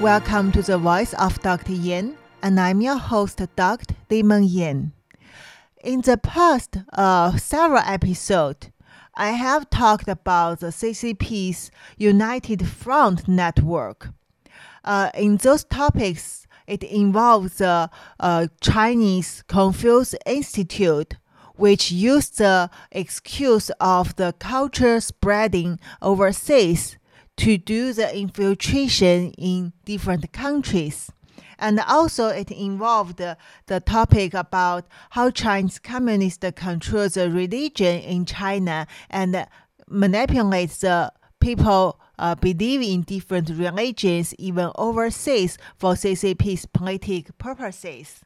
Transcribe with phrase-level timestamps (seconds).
[0.00, 1.72] Welcome to the Voice of Dr.
[1.72, 3.96] Yan, and I'm your host, Dr.
[4.08, 4.92] Li-Meng Yan.
[5.82, 8.70] In the past uh, several episodes,
[9.16, 14.10] I have talked about the CCP's United Front Network.
[14.84, 17.90] Uh, in those topics, it involves the
[18.20, 21.16] uh, Chinese Confucius Institute,
[21.56, 26.97] which used the excuse of the culture spreading overseas
[27.38, 31.10] to do the infiltration in different countries.
[31.58, 33.36] And also, it involved the,
[33.84, 39.46] topic about how Chinese communists control the religion in China and
[39.88, 48.24] manipulate the people uh, believe in different religions, even overseas, for CCP's political purposes.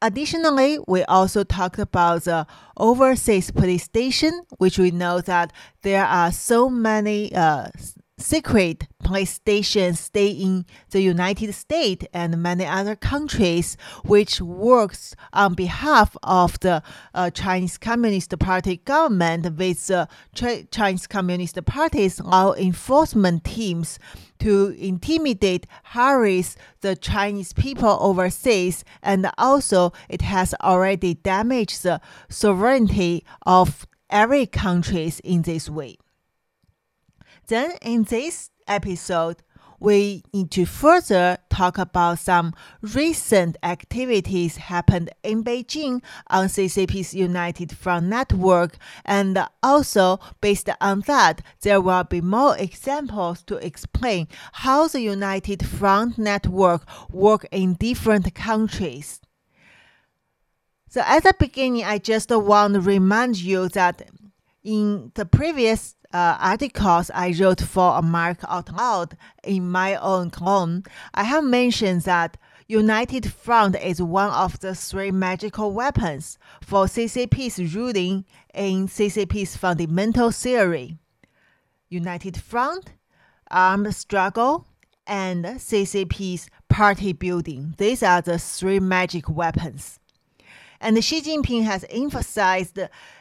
[0.00, 2.46] Additionally, we also talked about the
[2.76, 7.66] overseas police station, which we know that there are so many uh,
[8.18, 15.54] secret police station stay in the United States and many other countries, which works on
[15.54, 16.82] behalf of the
[17.14, 23.98] uh, Chinese Communist Party government with the Ch- Chinese Communist Party's law enforcement teams
[24.40, 33.24] to intimidate, harass the Chinese people overseas, and also it has already damaged the sovereignty
[33.46, 35.96] of every countries in this way.
[37.48, 39.42] Then in this episode,
[39.80, 47.76] we need to further talk about some recent activities happened in Beijing on CCP's United
[47.76, 54.88] Front Network, and also based on that, there will be more examples to explain how
[54.88, 59.20] the United Front Network work in different countries.
[60.90, 64.08] So at the beginning, I just want to remind you that
[64.64, 70.84] in the previous uh, articles I wrote for America Out Loud in my own column,
[71.14, 72.36] I have mentioned that
[72.66, 78.24] United Front is one of the three magical weapons for CCP's ruling
[78.54, 80.98] in CCP's fundamental theory.
[81.88, 82.92] United Front,
[83.50, 84.66] armed struggle,
[85.06, 87.74] and CCP's party building.
[87.78, 89.98] These are the three magic weapons.
[90.80, 92.78] And Xi Jinping has emphasized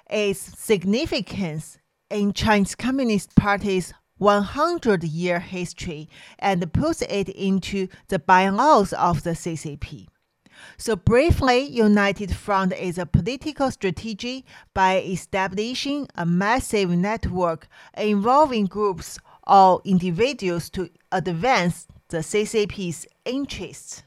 [0.10, 6.10] its significance in Chinese Communist Party's 100 year history
[6.40, 10.08] and puts it into the bylaws of the CCP.
[10.78, 19.20] So, briefly, United Front is a political strategy by establishing a massive network involving groups
[19.46, 24.04] or individuals to advance the CCP's interests.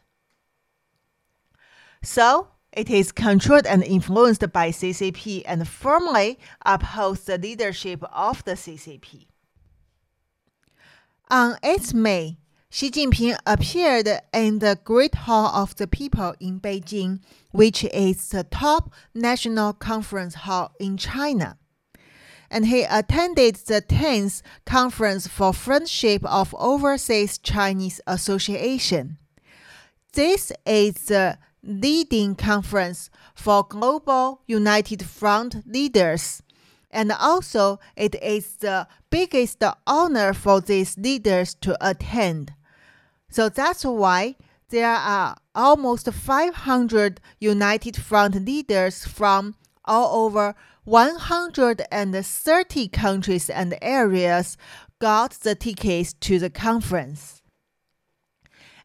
[2.03, 8.53] So, it is controlled and influenced by CCP and firmly upholds the leadership of the
[8.53, 9.27] CCP.
[11.31, 12.39] On 8 May,
[12.71, 17.21] Xi Jinping appeared in the Great Hall of the People in Beijing,
[17.51, 21.59] which is the top national conference hall in China.
[22.49, 29.19] And he attended the 10th Conference for Friendship of Overseas Chinese Association.
[30.13, 36.43] This is the leading conference for global United Front leaders.
[36.91, 42.55] And also, it is the biggest honor for these leaders to attend.
[43.29, 44.37] So that's why
[44.71, 49.55] there are almost 500 United Front leaders from
[49.85, 54.57] all over 130 countries and areas
[55.01, 57.43] got the tickets to the conference.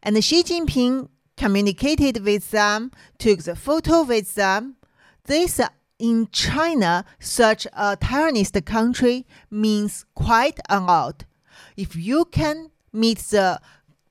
[0.02, 4.76] And Xi Jinping communicated with them, took the photo with them.
[5.24, 5.68] This uh,
[5.98, 11.24] in China, such a tyrannist country means quite a lot.
[11.76, 13.60] If you can meet the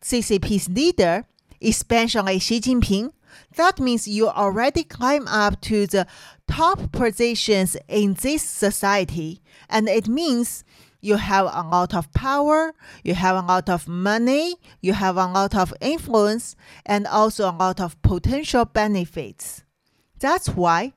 [0.01, 1.25] CCP's leader,
[1.61, 3.11] especially Xi Jinping,
[3.55, 6.07] that means you already climb up to the
[6.47, 10.63] top positions in this society, and it means
[11.05, 12.73] you have a lot of power,
[13.03, 17.53] you have a lot of money, you have a lot of influence, and also a
[17.53, 19.63] lot of potential benefits.
[20.19, 20.93] That's why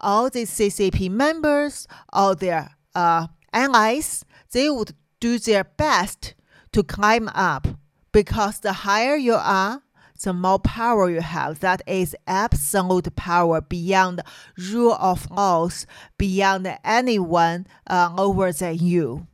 [0.00, 6.34] all the CCP members, all their uh, allies, they would do their best
[6.72, 7.66] to climb up
[8.12, 9.82] because the higher you are,
[10.22, 11.58] the more power you have.
[11.58, 14.22] That is absolute power beyond
[14.72, 15.86] rule of laws,
[16.18, 19.26] beyond anyone uh, over than you.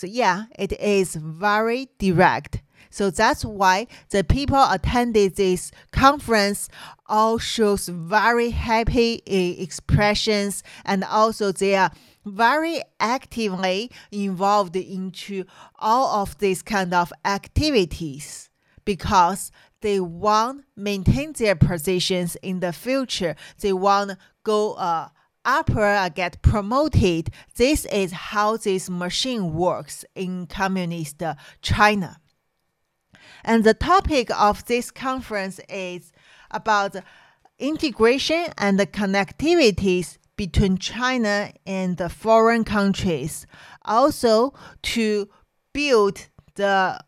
[0.00, 2.62] So yeah, it is very direct.
[2.88, 6.70] So that's why the people attended this conference
[7.06, 11.90] all shows very happy expressions and also they are
[12.24, 15.44] very actively involved into
[15.78, 18.48] all of these kind of activities
[18.86, 19.52] because
[19.82, 23.36] they want maintain their positions in the future.
[23.60, 24.12] They want
[24.44, 25.10] go uh,
[25.44, 27.30] uh, get promoted.
[27.56, 31.22] This is how this machine works in communist
[31.62, 32.18] China.
[33.44, 36.12] And the topic of this conference is
[36.50, 36.96] about
[37.58, 43.46] integration and the connectivities between China and the foreign countries.
[43.84, 45.28] Also, to
[45.72, 46.98] build the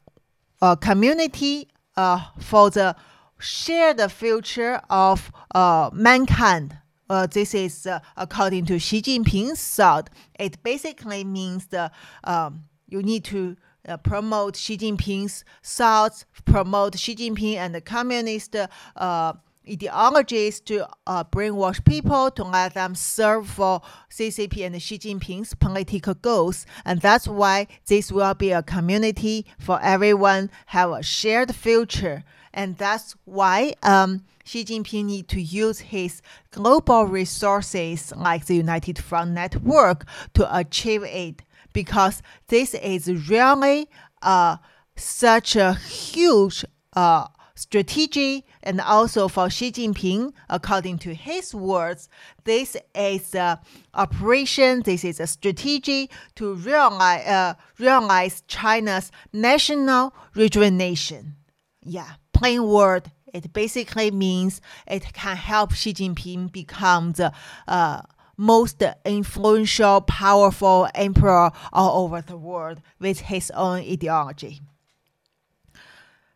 [0.61, 2.95] uh, community uh, for the
[3.39, 6.79] shared future of uh, mankind.
[7.13, 10.09] Uh, this is uh, according to Xi Jinping's thought.
[10.39, 11.91] It basically means the
[12.25, 13.55] um, you need to
[13.87, 19.33] uh, promote Xi Jinping's thoughts, promote Xi Jinping and the communist uh,
[19.69, 26.15] ideologies to uh, brainwash people to let them serve for CCP and Xi Jinping's political
[26.15, 26.65] goals.
[26.87, 32.25] And that's why this will be a community for everyone have a shared future.
[32.55, 38.99] And that's why um, Xi Jinping need to use his global resources like the United
[38.99, 40.05] Front Network
[40.35, 41.43] to achieve it
[41.73, 43.89] because this is really
[44.21, 44.57] uh,
[44.97, 52.09] such a huge uh, strategy and also for Xi Jinping, according to his words,
[52.45, 53.61] this is a
[53.95, 61.37] operation, this is a strategy to realize, uh, realize China's national rejuvenation.
[61.85, 67.33] Yeah, plain word, it basically means it can help Xi Jinping become the
[67.69, 68.03] uh,
[68.37, 74.61] most influential, powerful emperor all over the world with his own ideology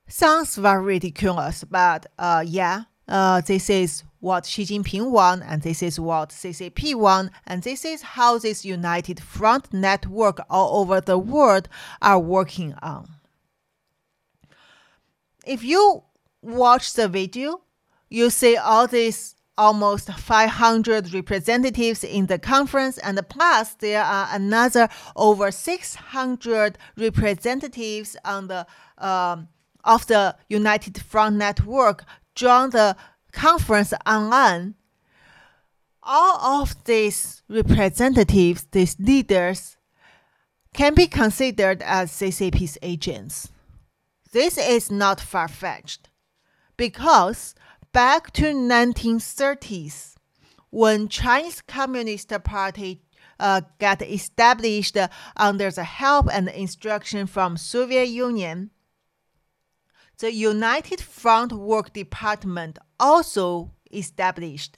[0.08, 5.82] sounds very ridiculous, but uh, yeah, uh, this is what Xi Jinping won, and this
[5.82, 11.18] is what CCP won, and this is how this united front network all over the
[11.18, 11.68] world
[12.02, 13.08] are working on.
[15.44, 16.02] If you
[16.46, 17.62] watch the video,
[18.08, 24.88] you see all these almost 500 representatives in the conference, and plus there are another
[25.16, 28.66] over 600 representatives on the
[28.98, 29.48] um,
[29.82, 32.04] of the United Front Network
[32.34, 32.96] joined the
[33.32, 34.74] conference online.
[36.02, 39.76] All of these representatives, these leaders,
[40.74, 43.48] can be considered as CCP's agents.
[44.32, 46.08] This is not far fetched
[46.76, 47.54] because
[47.92, 50.14] back to 1930s,
[50.70, 53.02] when Chinese Communist Party
[53.38, 54.96] uh, got established
[55.36, 58.70] under the help and instruction from Soviet Union,
[60.18, 64.76] the United Front Work Department also established.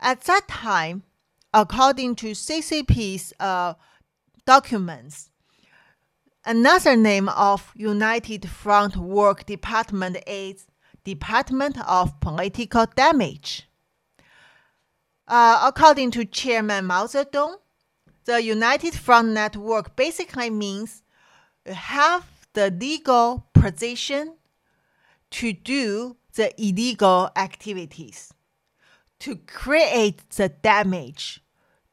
[0.00, 1.02] At that time,
[1.52, 3.74] according to CCP's uh,
[4.46, 5.30] documents,
[6.44, 10.66] another name of United Front Work Department is
[11.14, 13.68] Department of Political Damage.
[15.26, 17.56] Uh, according to Chairman Mao Zedong,
[18.26, 21.02] the United Front Network basically means
[21.66, 24.36] have the legal position
[25.30, 28.32] to do the illegal activities,
[29.18, 31.42] to create the damage,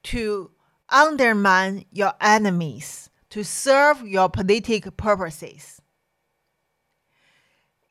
[0.03, 0.51] to
[0.89, 5.81] undermine your enemies, to serve your political purposes.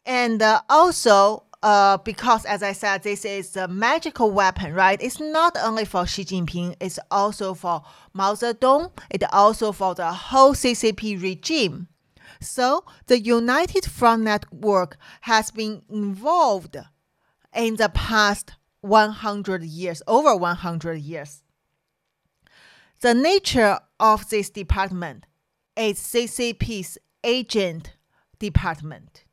[0.06, 5.02] And uh, also, uh, because as I said, this is a magical weapon, right?
[5.02, 7.82] It's not only for Xi Jinping, it's also for
[8.14, 11.88] Mao Zedong, it's also for the whole CCP regime.
[12.40, 16.76] So the United Front Network has been involved
[17.52, 21.42] in the past 100 years, over 100 years.
[23.00, 25.26] The nature of this department
[25.76, 27.94] is CCP's agent
[28.38, 29.25] department.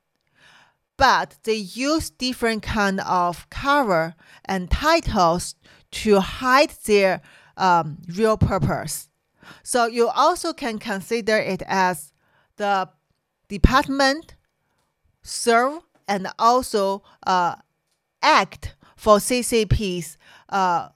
[1.04, 5.56] But they use different kind of cover and titles
[5.92, 7.22] to hide their
[7.58, 9.10] um, real purpose.
[9.64, 12.14] So you also can consider it as
[12.56, 12.88] the
[13.50, 14.36] department
[15.22, 17.56] serve and also uh,
[18.22, 20.18] act for CCP's
[20.48, 20.88] uh,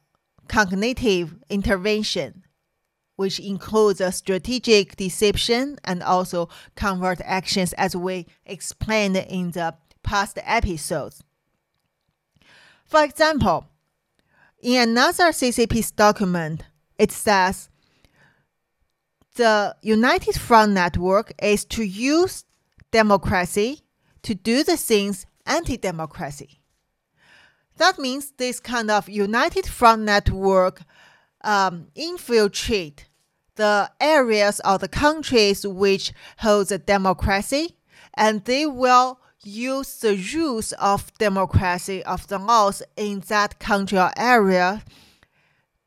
[0.47, 2.45] cognitive intervention,
[3.17, 9.75] which includes a strategic deception and also covert actions, as we explained in the
[10.07, 11.21] past episodes.
[12.85, 13.65] For example,
[14.61, 16.63] in another CCP's document,
[16.97, 17.69] it says
[19.35, 22.45] the United Front Network is to use
[22.89, 23.81] democracy
[24.23, 26.61] to do the things anti democracy.
[27.75, 30.83] That means this kind of united front network
[31.43, 33.09] um, infiltrate
[33.55, 37.75] the areas of the countries which hold the democracy,
[38.13, 44.12] and they will use the rules of democracy of the laws in that country or
[44.17, 44.84] area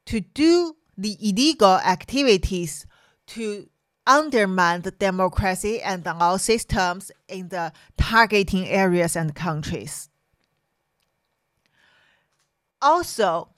[0.06, 2.86] to do the illegal activities
[3.26, 3.68] to
[4.06, 10.08] undermine the democracy and the law systems in the targeting areas and countries.
[12.82, 13.48] Also,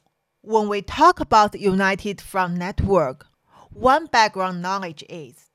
[0.42, 3.26] when we talk about United Front Network,
[3.72, 5.50] one background knowledge is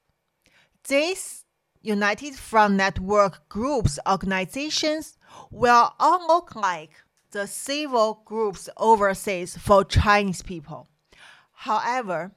[0.87, 1.45] these
[1.81, 5.17] United Front Network groups organizations
[5.51, 6.91] will all look like
[7.31, 10.87] the civil groups overseas for Chinese people.
[11.51, 12.31] However,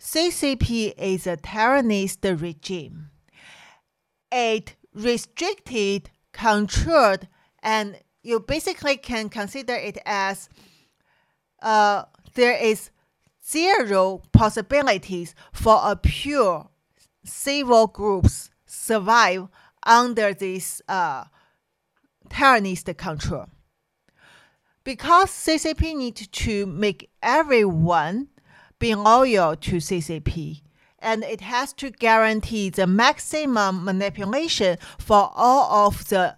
[0.00, 3.10] CCP is a tyrannist regime.
[4.30, 7.28] It restricted, controlled,
[7.62, 10.48] and you basically can consider it as
[11.62, 12.90] uh, there is
[13.46, 16.68] zero possibilities for a pure
[17.24, 18.50] civil groups
[18.82, 19.46] survive
[19.84, 21.24] under this uh,
[22.28, 23.46] tyrannist control.
[24.84, 28.28] Because CCP needs to make everyone
[28.80, 30.62] be loyal to CCP,
[30.98, 36.36] and it has to guarantee the maximum manipulation for all of the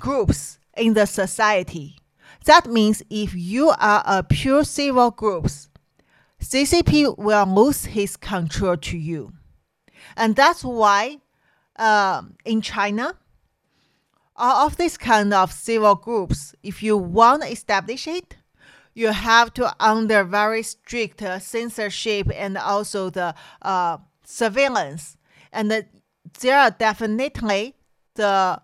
[0.00, 1.96] groups in the society.
[2.44, 5.48] That means if you are a pure civil group,
[6.42, 9.32] CCP will lose his control to you.
[10.16, 11.18] And that's why
[11.78, 13.14] uh, in China,
[14.36, 18.36] all of these kind of civil groups, if you want to establish it,
[18.94, 25.16] you have to under very strict censorship and also the uh, surveillance.
[25.52, 25.86] And the,
[26.40, 27.74] there are definitely
[28.14, 28.62] the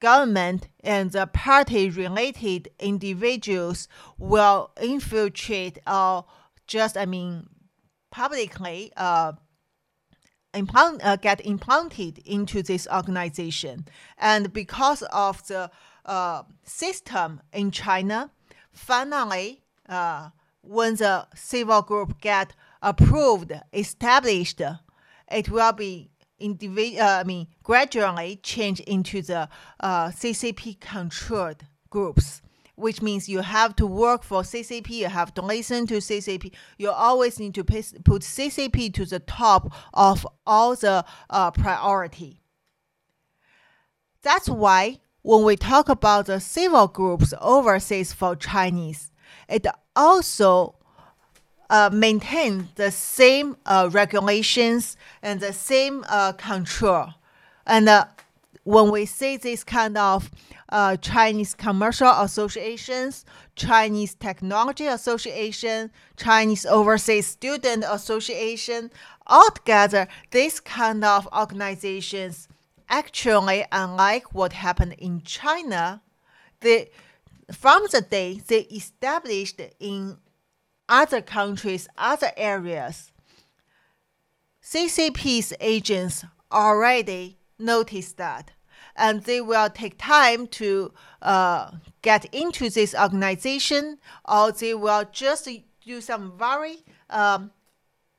[0.00, 6.24] government and the party related individuals will infiltrate or
[6.66, 7.48] just, I mean,
[8.10, 9.32] publicly uh,
[10.54, 13.86] implant, uh, get implanted into this organization.
[14.18, 15.70] And because of the
[16.04, 18.30] uh, system in China,
[18.72, 20.30] finally, uh,
[20.62, 24.60] when the civil group get approved, established,
[25.30, 29.48] it will be uh, I mean, gradually change into the
[29.80, 32.40] uh, CCP controlled groups,
[32.80, 36.52] which means you have to work for CCP, you have to listen to CCP.
[36.78, 42.40] You always need to put CCP to the top of all the uh, priority.
[44.22, 49.12] That's why when we talk about the civil groups overseas for Chinese,
[49.48, 50.76] it also
[51.68, 57.08] uh, maintain the same uh, regulations and the same uh, control.
[57.66, 58.06] And uh,
[58.64, 60.30] when we see this kind of
[60.68, 63.24] uh, Chinese commercial associations,
[63.56, 68.90] Chinese technology association, Chinese overseas student association,
[69.26, 72.48] altogether, these kind of organizations
[72.88, 76.02] actually, unlike what happened in China,
[76.60, 76.90] they
[77.52, 80.18] from the day they established in
[80.88, 83.12] other countries, other areas,
[84.62, 88.52] CCP's agents already noticed that,
[88.96, 93.98] and they will take time to uh, get into this organization,
[94.28, 95.48] or they will just
[95.84, 97.50] do some very um,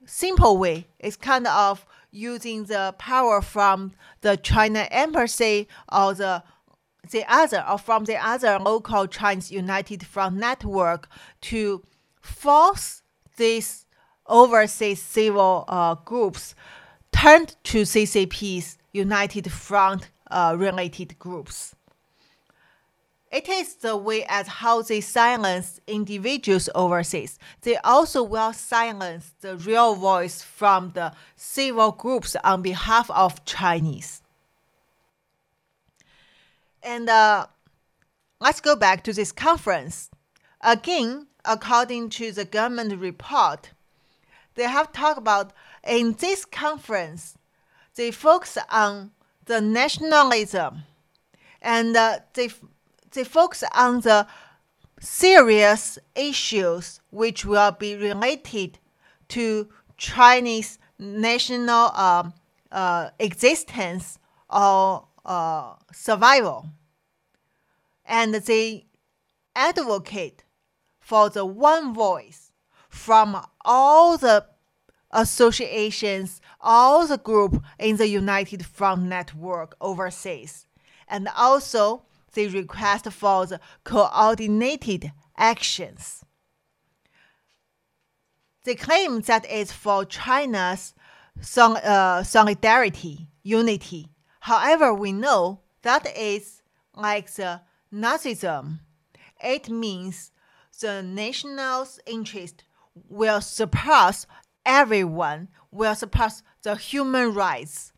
[0.05, 0.87] simple way.
[0.99, 6.43] It's kind of using the power from the China embassy or the
[7.09, 11.09] the other or from the other local Chinese United Front network
[11.41, 11.83] to
[12.21, 13.01] force
[13.37, 13.85] these
[14.27, 16.53] overseas civil uh, groups
[17.11, 21.75] turned to CCP's United Front uh, related groups.
[23.31, 27.39] It is the way as how they silence individuals overseas.
[27.61, 34.21] They also will silence the real voice from the civil groups on behalf of Chinese.
[36.83, 37.47] And uh,
[38.41, 40.09] let's go back to this conference.
[40.59, 43.71] Again, according to the government report,
[44.55, 45.53] they have talked about
[45.87, 47.37] in this conference,
[48.01, 49.11] they focus on
[49.45, 50.81] the nationalism
[51.61, 52.49] and uh, they
[53.11, 54.25] they focus on the
[54.99, 58.79] serious issues which will be related
[59.27, 62.23] to Chinese national uh,
[62.71, 64.17] uh, existence
[64.49, 66.69] or uh, survival.
[68.03, 68.87] And they
[69.55, 70.43] advocate
[70.99, 72.51] for the one voice
[72.89, 74.47] from all the
[75.13, 80.65] associations, all the group in the United Front Network overseas.
[81.07, 82.03] And also,
[82.33, 86.23] they request for the coordinated actions.
[88.63, 90.93] They claim that it's for China's
[91.57, 94.07] uh, solidarity, unity.
[94.41, 96.61] However, we know that is
[96.95, 97.61] like the
[97.93, 98.79] Nazism.
[99.43, 100.31] It means
[100.79, 102.63] the national's interest
[103.09, 104.27] will surpass
[104.65, 107.93] everyone, will surpass the human rights.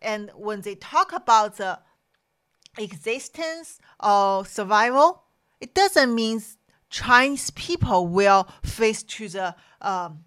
[0.00, 1.78] And when they talk about the
[2.78, 5.22] existence or survival,
[5.60, 6.42] it doesn't mean
[6.90, 10.24] Chinese people will face to the um,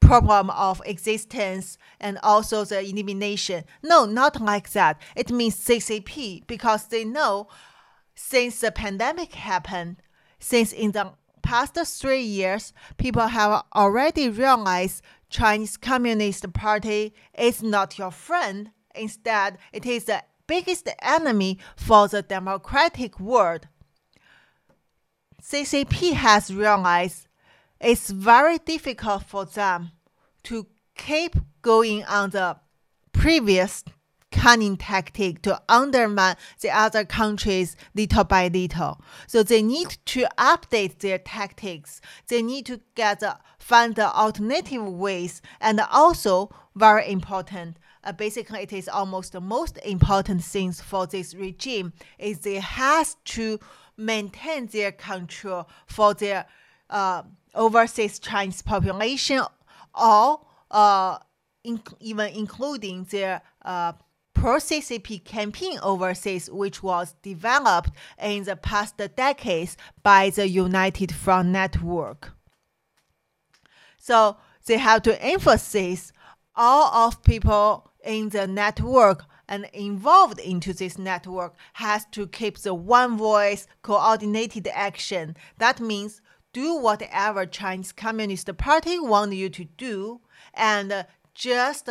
[0.00, 3.64] problem of existence and also the elimination.
[3.82, 5.00] No, not like that.
[5.16, 7.48] It means CCP because they know
[8.14, 9.96] since the pandemic happened,
[10.38, 11.12] since in the
[11.42, 15.02] past three years, people have already realized
[15.34, 18.70] Chinese Communist Party is not your friend.
[18.94, 23.66] Instead, it is the biggest enemy for the democratic world.
[25.42, 27.26] CCP has realized
[27.80, 29.90] it's very difficult for them
[30.44, 32.56] to keep going on the
[33.10, 33.82] previous
[34.34, 39.00] cunning tactic to undermine the other countries little by little.
[39.26, 42.00] So they need to update their tactics.
[42.26, 43.22] They need to get
[43.58, 47.78] find the alternative ways, and also very important.
[48.02, 53.16] Uh, basically, it is almost the most important things for this regime is they has
[53.24, 53.58] to
[53.96, 56.44] maintain their control for their
[56.90, 57.22] uh,
[57.54, 59.42] overseas Chinese population,
[59.94, 61.18] or uh,
[62.00, 63.92] even including their uh,
[64.44, 67.88] pro-CCP campaign overseas, which was developed
[68.22, 72.34] in the past decades by the United Front Network.
[73.96, 76.12] So they have to emphasize
[76.54, 82.74] all of people in the network and involved into this network has to keep the
[82.74, 85.38] one voice coordinated action.
[85.56, 86.20] That means
[86.52, 90.20] do whatever Chinese Communist Party want you to do
[90.52, 91.88] and just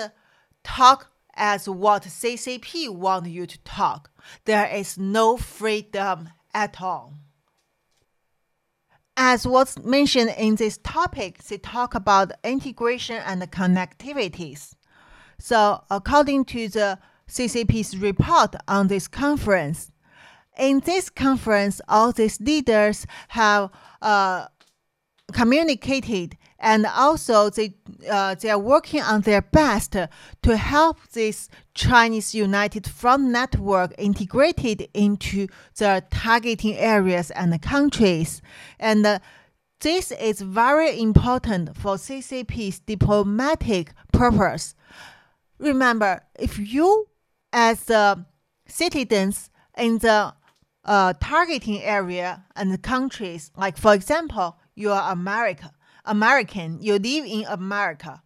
[0.63, 4.11] talk as what CCP want you to talk.
[4.45, 7.13] There is no freedom at all.
[9.15, 14.73] As was mentioned in this topic, they talk about integration and connectivities.
[15.37, 19.91] So, according to the CCP's report on this conference,
[20.57, 23.69] in this conference, all these leaders have
[24.01, 24.47] uh,
[25.31, 27.75] communicated and also they
[28.09, 29.91] uh, they are working on their best
[30.41, 38.41] to help this Chinese United Front network integrated into the targeting areas and countries,
[38.79, 39.19] and uh,
[39.81, 44.75] this is very important for CCP's diplomatic purpose.
[45.59, 47.07] Remember, if you
[47.51, 48.15] as uh,
[48.67, 50.33] citizens in the
[50.85, 55.71] uh, targeting area and countries, like for example, you are America,
[56.05, 58.21] American, you live in America.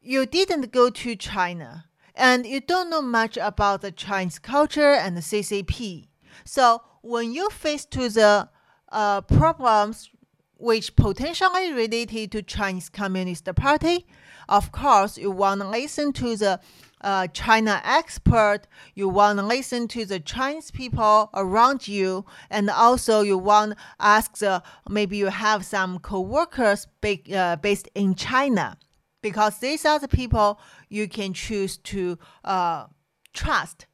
[0.00, 5.16] You didn't go to China, and you don't know much about the Chinese culture and
[5.16, 6.08] the CCP.
[6.44, 8.48] So when you face to the
[8.90, 10.10] uh, problems
[10.56, 14.06] which potentially related to Chinese Communist Party,
[14.48, 16.60] of course you want to listen to the
[17.00, 23.22] uh, China expert, you want to listen to the Chinese people around you, and also
[23.22, 28.76] you want to ask the maybe you have some coworkers ba- uh, based in China,
[29.22, 32.86] because these are the people you can choose to uh,
[33.32, 33.86] trust,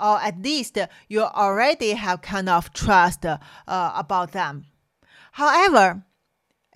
[0.00, 4.64] or at least you already have kind of trust uh, about them.
[5.32, 6.02] However,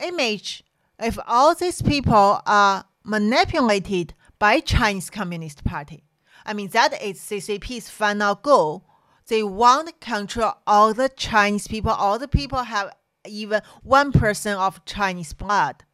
[0.00, 0.64] image
[0.98, 6.02] if all these people are manipulated by Chinese Communist Party.
[6.44, 8.84] I mean, that is CCP's final goal.
[9.28, 11.92] They want to control all the Chinese people.
[11.92, 12.92] All the people have
[13.24, 15.84] even 1% of Chinese blood.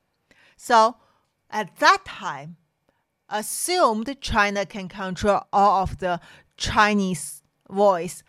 [0.56, 0.96] So
[1.50, 2.56] at that time,
[3.28, 6.18] assumed China can control all of the
[6.56, 8.22] Chinese voice.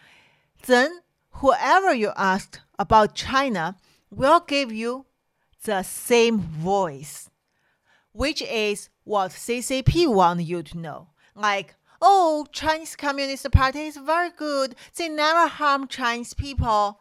[0.67, 0.99] Then
[1.35, 3.77] whoever you ask about China
[4.11, 5.05] will give you
[5.63, 7.29] the same voice
[8.11, 11.07] which is what CCP want you to know.
[11.33, 14.75] Like, oh, Chinese Communist Party is very good.
[14.95, 16.99] They never harm Chinese people.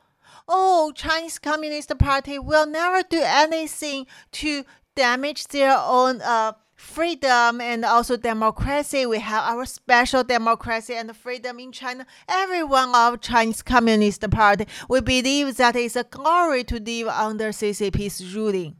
[0.48, 4.64] Oh, Chinese Communist Party will never do anything to
[4.96, 9.04] damage their own uh, freedom and also democracy.
[9.04, 12.06] We have our special democracy and freedom in China.
[12.26, 18.34] Everyone of Chinese Communist Party, we believe that it's a glory to live under CCP's
[18.34, 18.76] ruling.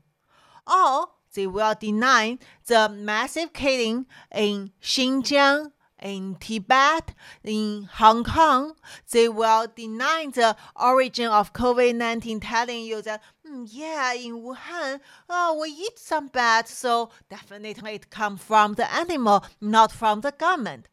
[0.67, 1.09] Or
[1.39, 5.71] they will deny the massive killing in Xinjiang,
[6.03, 8.75] in Tibet, in Hong Kong.
[9.13, 14.99] They will deny the origin of COVID 19, telling you that, mm, yeah, in Wuhan,
[15.31, 20.33] oh, we eat some bats, so definitely it comes from the animal, not from the
[20.33, 20.89] government.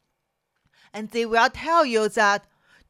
[0.93, 2.45] And they will tell you that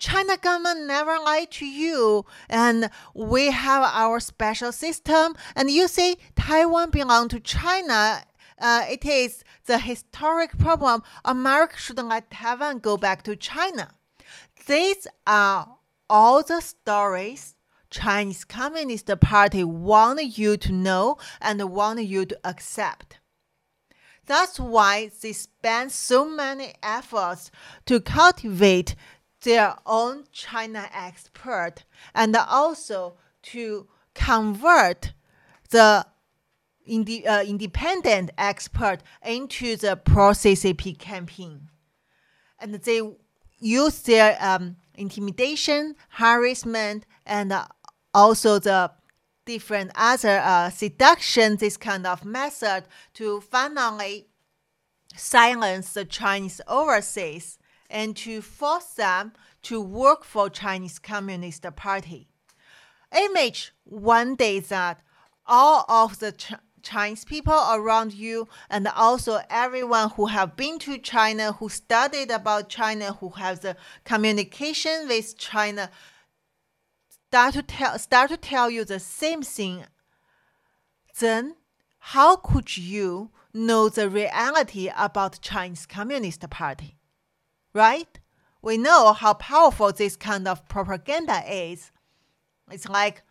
[0.05, 5.35] China government never lied to you, and we have our special system.
[5.55, 8.23] And you say Taiwan belong to China.
[8.59, 11.01] Uh, it is the historic problem.
[11.25, 13.95] America shouldn't let Taiwan go back to China.
[14.67, 15.75] These are
[16.07, 17.55] all the stories
[17.89, 23.17] Chinese Communist Party want you to know and want you to accept.
[24.27, 27.51] That's why they spend so many efforts
[27.85, 28.95] to cultivate
[29.45, 35.13] their own China expert and also to convert
[35.69, 36.05] the
[36.85, 41.69] indi- uh, independent expert into the pro CCP campaign.
[42.59, 43.01] And they
[43.59, 47.67] use their um, intimidation, harassment, and uh,
[48.13, 48.91] also the
[49.45, 54.27] different other uh, seduction, this kind of method to finally
[55.15, 62.27] silence the Chinese overseas and to force them to work for Chinese Communist Party.
[63.15, 65.01] Image one day that
[65.45, 70.97] all of the Ch- Chinese people around you and also everyone who have been to
[70.97, 73.65] China, who studied about China, who has
[74.03, 75.89] communication with China,
[77.27, 79.85] start to tell start to tell you the same thing.
[81.19, 81.55] Then
[81.97, 86.97] how could you know the reality about Chinese Communist Party?
[87.75, 88.19] Right?
[88.61, 91.91] We know how powerful this kind of propaganda is.
[92.71, 93.21] It's like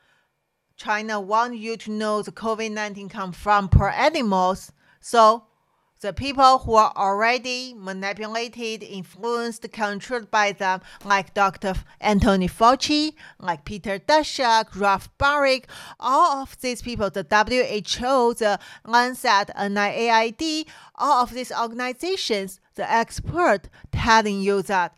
[0.76, 4.70] China want you to know the COVID-19 come from poor animals.
[5.00, 5.46] So
[6.00, 11.74] the people who are already manipulated, influenced, controlled by them, like Dr.
[12.00, 15.64] Anthony Fauci, like Peter Daszak, Ralph Baric,
[15.98, 23.68] all of these people, the WHO, the Lancet, NIAID, all of these organizations, the expert
[23.92, 24.94] telling you that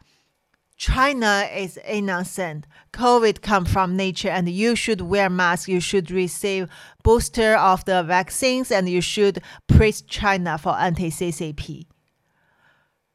[0.77, 2.67] China is innocent.
[2.93, 5.69] COVID come from nature and you should wear mask.
[5.69, 6.69] You should receive
[7.03, 11.87] booster of the vaccines and you should praise China for anti-CCP.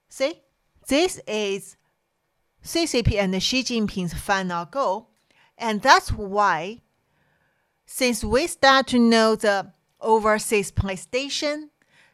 [0.10, 0.34] See,
[0.88, 1.78] this is
[2.64, 5.10] CCP and Xi Jinping's final goal.
[5.58, 6.82] And that's why
[7.86, 11.71] since we start to know the overseas police station,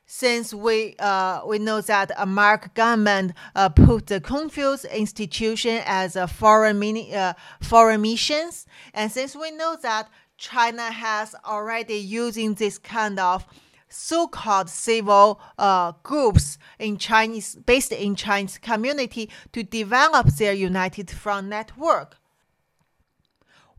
[0.08, 6.28] since we uh, we know that American government uh, put the Confucius institution as a
[6.28, 12.78] foreign mini, uh, foreign missions, and since we know that China has already using this
[12.78, 13.46] kind of
[13.90, 21.48] so-called civil uh, groups in Chinese based in Chinese community to develop their United Front
[21.48, 22.18] network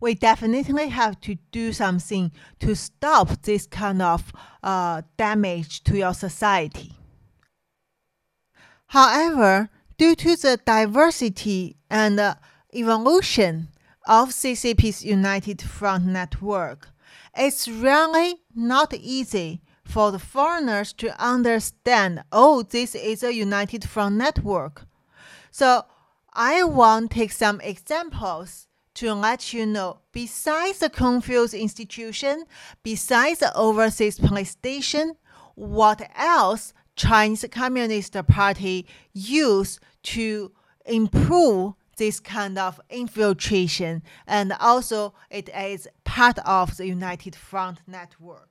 [0.01, 4.33] we definitely have to do something to stop this kind of
[4.69, 6.93] uh, damage to your society.
[8.89, 12.35] However, due to the diversity and uh,
[12.75, 13.69] evolution
[14.07, 16.91] of CCP's United Front network,
[17.35, 24.17] it's really not easy for the foreigners to understand, oh, this is a United Front
[24.17, 24.87] network.
[25.51, 25.87] So
[26.35, 28.68] I want to take some examples
[28.99, 32.45] to let you know, besides the Confucius Institution,
[32.83, 35.15] besides the overseas police station,
[35.55, 40.51] what else Chinese Communist Party use to
[40.85, 48.51] improve this kind of infiltration, and also it is part of the United Front network.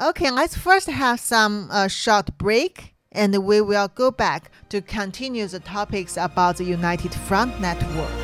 [0.00, 5.48] Okay, let's first have some uh, short break, and we will go back to continue
[5.48, 8.23] the topics about the United Front network.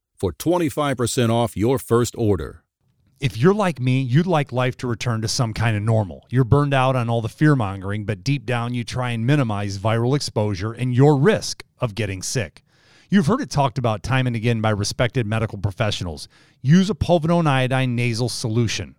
[0.21, 2.61] for 25% off your first order.
[3.19, 6.27] If you're like me, you'd like life to return to some kind of normal.
[6.29, 9.79] You're burned out on all the fear mongering, but deep down you try and minimize
[9.79, 12.63] viral exposure and your risk of getting sick.
[13.09, 16.27] You've heard it talked about time and again by respected medical professionals.
[16.61, 18.95] Use a povidone iodine nasal solution.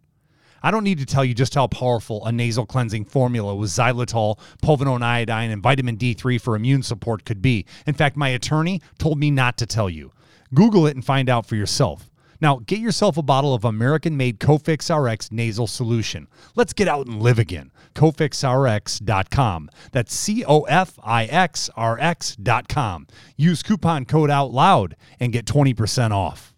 [0.61, 4.41] I don't need to tell you just how powerful a nasal cleansing formula with xylitol,
[4.61, 7.65] povidone iodine, and vitamin D3 for immune support could be.
[7.87, 10.11] In fact, my attorney told me not to tell you.
[10.55, 12.11] Google it and find out for yourself.
[12.43, 16.27] Now, get yourself a bottle of American made Cofix RX nasal solution.
[16.57, 17.71] Let's get out and live again.
[17.95, 19.71] CofixRx.com.
[19.93, 23.07] That's C O F I X R X.com.
[23.37, 26.53] Use coupon code OUTLOUD and get 20% off.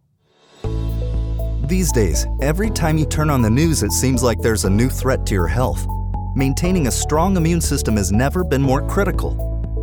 [1.68, 4.88] These days, every time you turn on the news, it seems like there's a new
[4.88, 5.87] threat to your health.
[6.35, 9.54] Maintaining a strong immune system has never been more critical.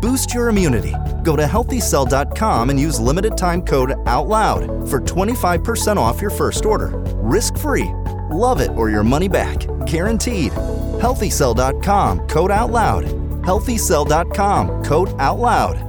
[0.00, 0.94] Boost your immunity.
[1.22, 6.92] Go to healthycell.com and use limited time code OUTLOUD for 25% off your first order.
[7.16, 7.90] Risk free.
[8.30, 9.58] Love it or your money back.
[9.86, 10.52] Guaranteed.
[10.52, 13.04] Healthycell.com code OUTLOUD.
[13.42, 15.86] Healthycell.com code OUTLOUD.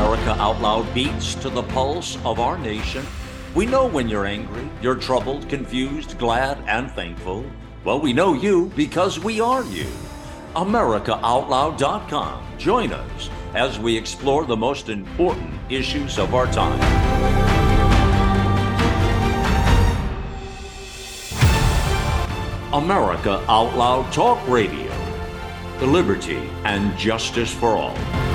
[0.00, 3.04] America Out Loud beats to the pulse of our nation.
[3.52, 7.44] We know when you're angry, you're troubled, confused, glad, and thankful.
[7.82, 9.88] Well, we know you because we are you.
[10.54, 12.58] AmericaOutloud.com.
[12.58, 16.78] Join us as we explore the most important issues of our time.
[22.72, 24.92] America Out Loud Talk Radio.
[25.80, 28.29] The liberty and justice for all.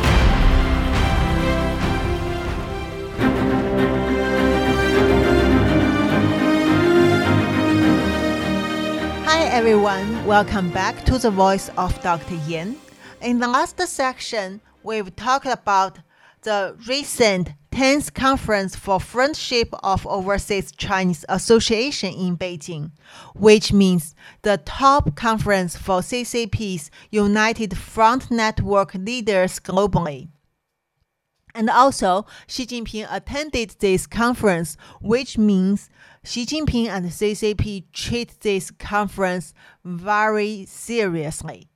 [9.67, 12.36] Everyone, welcome back to the voice of Dr.
[12.47, 12.78] Yan.
[13.23, 15.97] In the last section, we've talked about
[16.43, 22.91] the recent 10th Conference for Friendship of Overseas Chinese Association in Beijing,
[23.34, 30.28] which means the top conference for CCP's United Front Network leaders globally.
[31.56, 35.89] And also, Xi Jinping attended this conference, which means
[36.26, 41.70] Xi Jinping and CCP treat this conference very seriously.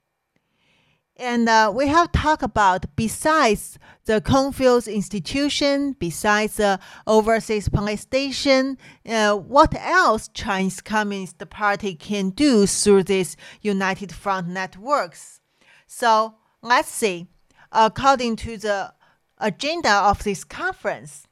[1.15, 8.77] And uh, we have talked about besides the Confucius Institution, besides the overseas police station,
[9.05, 15.41] uh, what else Chinese Communist Party can do through these United Front networks.
[15.85, 17.27] So let's see.
[17.71, 18.93] According to the
[19.37, 21.27] agenda of this conference,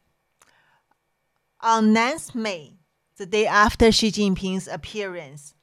[1.61, 2.76] on 9th May,
[3.17, 5.53] the day after Xi Jinping's appearance,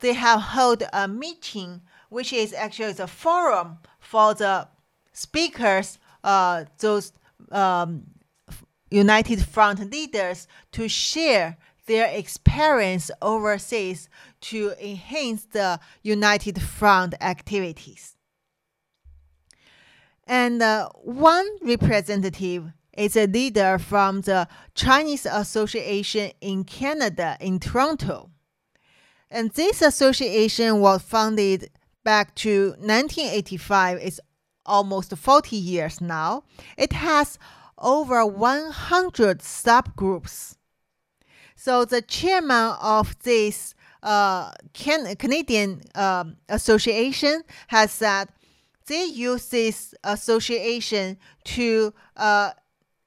[0.00, 4.68] they have held a meeting, which is actually the forum for the
[5.12, 7.12] speakers, uh, those
[7.50, 8.02] um,
[8.90, 14.08] United Front leaders, to share their experience overseas
[14.40, 18.16] to enhance the United Front activities.
[20.26, 28.30] And uh, one representative is a leader from the Chinese Association in Canada in Toronto.
[29.30, 31.70] And this association was founded
[32.04, 33.98] back to 1985.
[34.00, 34.20] It's
[34.64, 36.44] almost 40 years now.
[36.76, 37.38] It has
[37.78, 40.56] over 100 subgroups.
[41.54, 48.28] So the chairman of this uh, Can- Canadian um, association has said
[48.86, 52.52] they use this association to uh,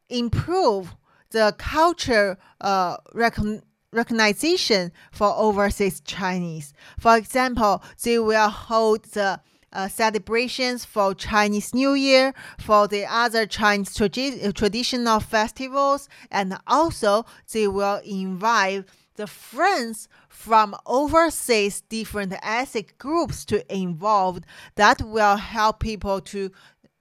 [0.09, 0.95] improve
[1.31, 6.73] the culture uh, recon- recognition for overseas Chinese.
[6.99, 9.39] For example, they will hold the
[9.71, 17.25] uh, celebrations for Chinese New Year, for the other Chinese tradi- traditional festivals, and also
[17.51, 24.45] they will invite the friends from overseas different ethnic groups to involved
[24.75, 26.51] that will help people to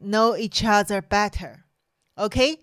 [0.00, 1.64] know each other better.
[2.18, 2.58] Okay?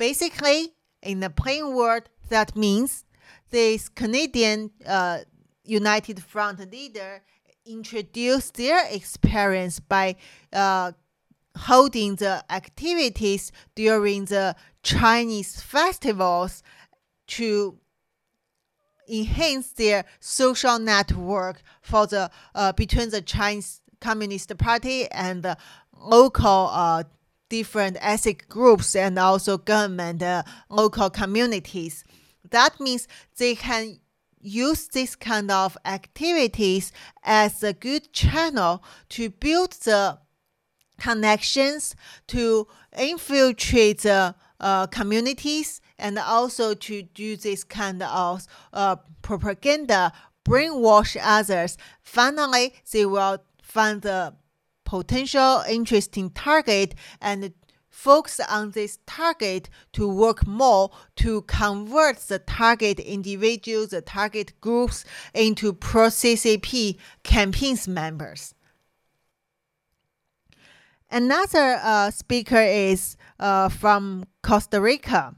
[0.00, 3.04] Basically, in the plain word, that means
[3.50, 5.18] this Canadian uh,
[5.62, 7.22] United Front leader
[7.66, 10.16] introduced their experience by
[10.54, 10.92] uh,
[11.54, 16.62] holding the activities during the Chinese festivals
[17.26, 17.76] to
[19.06, 25.58] enhance their social network for the uh, between the Chinese Communist Party and the
[25.92, 27.02] local uh,
[27.50, 32.04] different ethnic groups and also government uh, local communities.
[32.48, 33.98] That means they can
[34.40, 40.18] use this kind of activities as a good channel to build the
[40.98, 41.94] connections
[42.28, 50.12] to infiltrate the uh, communities and also to do this kind of uh, propaganda,
[50.44, 51.76] brainwash others.
[52.02, 54.34] Finally, they will find the
[54.90, 57.52] potential interesting target and
[57.88, 65.04] focus on this target to work more to convert the target individuals, the target groups
[65.32, 68.52] into pro CCP campaigns members.
[71.08, 75.36] Another uh, speaker is uh, from Costa Rica.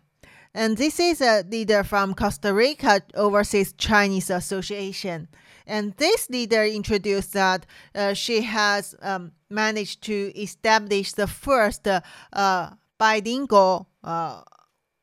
[0.54, 5.28] And this is a leader from Costa Rica Overseas Chinese Association.
[5.66, 12.70] And this leader introduced that uh, she has um, managed to establish the first uh,
[12.98, 14.42] bilingual uh,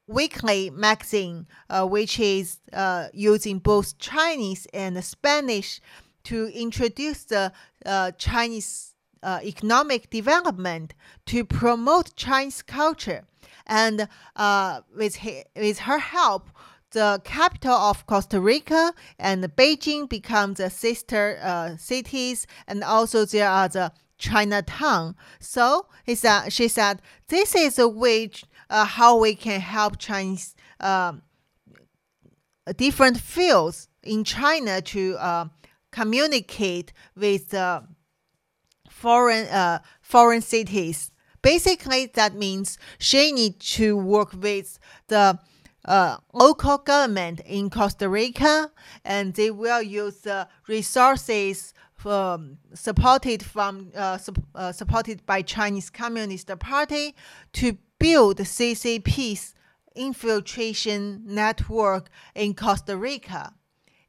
[0.08, 5.80] weekly magazine, uh, which is uh, using both Chinese and Spanish
[6.24, 7.52] to introduce the
[7.86, 10.94] uh, Chinese uh, economic development
[11.26, 13.26] to promote Chinese culture.
[13.68, 14.08] And
[14.96, 16.50] with, he, with her help,
[16.92, 23.50] the capital of Costa Rica and Beijing become the sister uh, cities, and also there
[23.50, 25.16] are the Chinatown.
[25.40, 28.30] So he said, she said, this is a way
[28.70, 31.24] uh, how we can help Chinese um,
[32.76, 35.46] different fields in China to uh,
[35.92, 37.56] communicate with
[39.00, 41.12] foreign uh, foreign cities.
[41.42, 44.78] Basically, that means she needs to work with
[45.08, 45.40] the
[45.86, 48.72] uh, local government in Costa Rica,
[49.06, 54.18] and they will use the resources from, supported from uh,
[54.56, 57.14] uh, supported by Chinese Communist Party
[57.52, 59.54] to build CCP's
[59.96, 63.54] infiltration network in Costa Rica.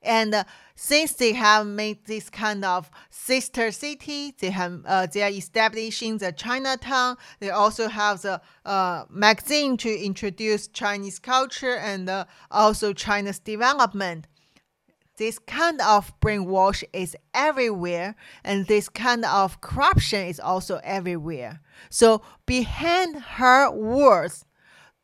[0.02, 0.44] And uh,
[0.76, 6.18] since they have made this kind of sister city, they have uh, they are establishing
[6.18, 7.16] the Chinatown.
[7.40, 14.26] They also have the uh, magazine to introduce Chinese culture and uh, also China's development.
[15.20, 21.60] This kind of brainwash is everywhere, and this kind of corruption is also everywhere.
[21.90, 24.46] So behind her words,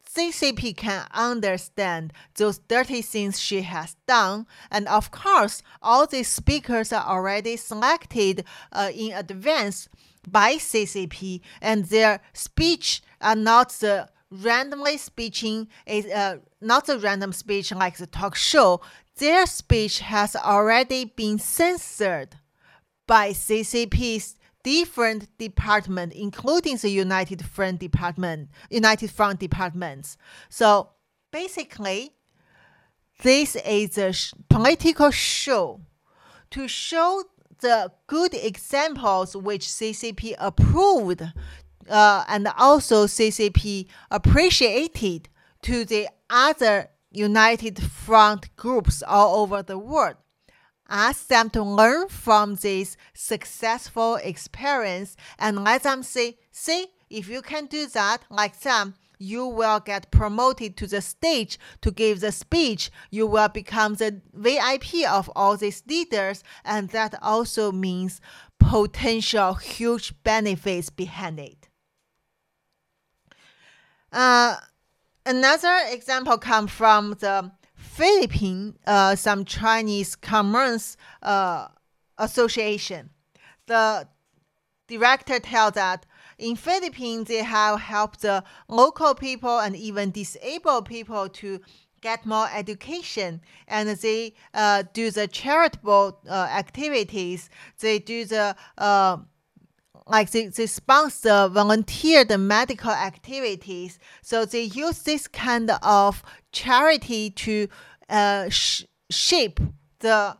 [0.08, 4.46] CCP can understand those dirty things she has done.
[4.70, 9.90] And of course, all these speakers are already selected uh, in advance
[10.26, 17.32] by CCP, and their speech are not the randomly speaking is uh, not the random
[17.32, 18.80] speech like the talk show.
[19.18, 22.36] Their speech has already been censored
[23.06, 30.18] by CCP's different department, including the United Front Department, United Front departments.
[30.50, 30.90] So
[31.32, 32.12] basically,
[33.22, 35.80] this is a sh- political show
[36.50, 37.22] to show
[37.60, 41.22] the good examples which CCP approved
[41.88, 45.28] uh, and also CCP appreciated
[45.62, 50.16] to the other United Front groups all over the world
[50.88, 57.42] ask them to learn from this successful experience and let them say, see, if you
[57.42, 62.32] can do that like them, you will get promoted to the stage to give the
[62.32, 62.90] speech.
[63.10, 68.20] You will become the VIP of all these leaders, and that also means
[68.58, 71.68] potential huge benefits behind it.
[74.12, 74.56] Uh,
[75.26, 81.68] another example comes from the Philippine, uh, some Chinese Commerce uh,
[82.16, 83.10] Association.
[83.66, 84.08] The
[84.86, 86.06] director tells that
[86.38, 91.60] in Philippines they have helped the local people and even disabled people to
[92.00, 97.48] get more education and they uh, do the charitable uh, activities
[97.80, 99.16] they do the uh,
[100.06, 103.98] like they, they sponsor volunteer the medical activities.
[104.22, 107.68] So they use this kind of charity to
[108.08, 109.60] uh, sh- shape
[110.00, 110.36] the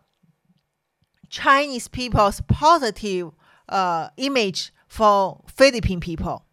[1.29, 3.31] chinese people's positive
[3.69, 6.45] uh, image for philippine people.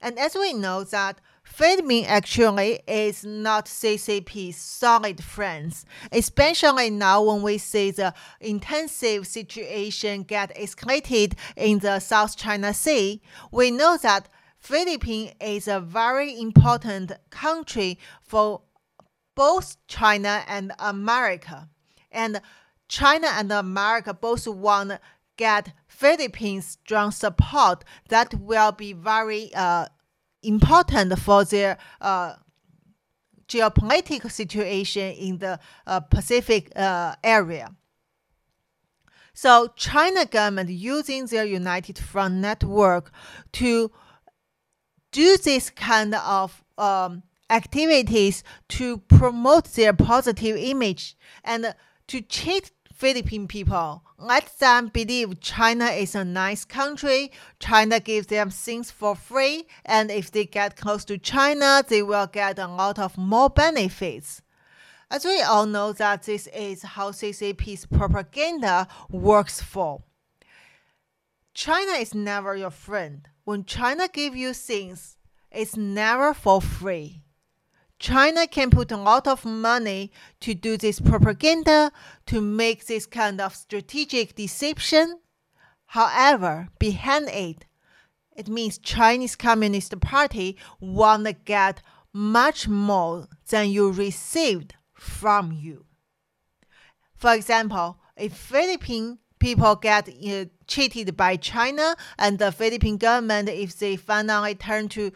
[0.00, 1.20] And as we know that
[1.56, 10.24] Philippines actually is not CCP's solid friends, especially now when we see the intensive situation
[10.24, 13.22] get escalated in the South China Sea.
[13.50, 14.28] We know that
[14.58, 18.60] Philippines is a very important country for
[19.34, 21.70] both China and America.
[22.12, 22.42] And
[22.86, 25.00] China and America both want
[25.38, 29.86] get Philippines strong support that will be very uh,
[30.46, 32.34] important for their uh,
[33.48, 37.74] geopolitical situation in the uh, Pacific uh, area.
[39.32, 43.12] So China government using their United Front network
[43.52, 43.90] to
[45.12, 51.74] do this kind of um, activities to promote their positive image and
[52.08, 54.02] to cheat Philippine people.
[54.18, 57.30] Let them believe China is a nice country.
[57.60, 62.26] China gives them things for free, and if they get close to China, they will
[62.26, 64.40] get a lot of more benefits.
[65.10, 70.02] As we all know that this is how CCP's propaganda works for.
[71.52, 73.28] China is never your friend.
[73.44, 75.18] When China gives you things,
[75.50, 77.25] it's never for free.
[77.98, 81.90] China can put a lot of money to do this propaganda,
[82.26, 85.20] to make this kind of strategic deception.
[85.86, 87.64] However, behind it,
[88.36, 91.80] it means Chinese Communist Party want to get
[92.12, 95.86] much more than you received from you.
[97.14, 103.78] For example, if Philippine people get uh, cheated by China and the Philippine government, if
[103.78, 105.12] they finally turn to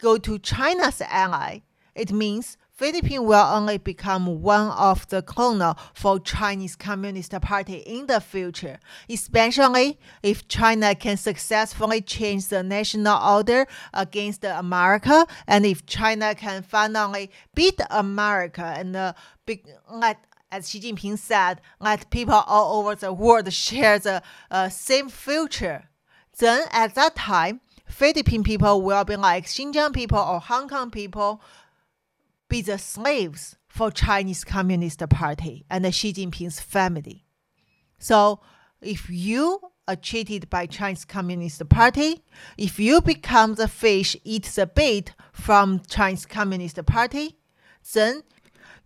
[0.00, 1.60] go to China's ally,
[2.00, 8.06] it means Philippines will only become one of the corner for Chinese Communist Party in
[8.06, 8.80] the future,
[9.10, 16.62] especially if China can successfully change the national order against America, and if China can
[16.62, 19.12] finally beat America and uh,
[19.44, 20.16] be, let
[20.50, 25.90] as Xi Jinping said, let people all over the world share the uh, same future.
[26.38, 31.42] Then at that time, Philippine people will be like Xinjiang people or Hong Kong people
[32.50, 37.24] be the slaves for Chinese Communist Party and Xi Jinping's family.
[37.98, 38.40] So
[38.82, 42.22] if you are cheated by Chinese Communist Party,
[42.58, 47.38] if you become the fish eat the bait from Chinese Communist Party,
[47.94, 48.22] then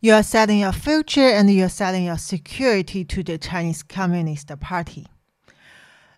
[0.01, 4.49] you are selling your future and you are selling your security to the Chinese Communist
[4.61, 5.07] Party.